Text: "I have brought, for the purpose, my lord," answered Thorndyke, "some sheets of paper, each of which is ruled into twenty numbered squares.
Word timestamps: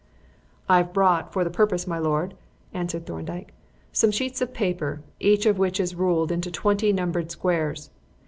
"I 0.67 0.77
have 0.77 0.93
brought, 0.93 1.31
for 1.31 1.43
the 1.43 1.51
purpose, 1.51 1.85
my 1.85 1.99
lord," 1.99 2.33
answered 2.73 3.05
Thorndyke, 3.05 3.53
"some 3.91 4.09
sheets 4.09 4.41
of 4.41 4.51
paper, 4.51 5.03
each 5.19 5.45
of 5.45 5.59
which 5.59 5.79
is 5.79 5.93
ruled 5.93 6.31
into 6.31 6.49
twenty 6.49 6.91
numbered 6.91 7.29
squares. 7.29 7.91